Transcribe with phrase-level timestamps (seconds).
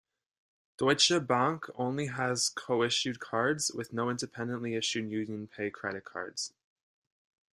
[0.77, 6.53] Deutsche Bank only has co-issued cards, with no independently issued UnionPay credit cards.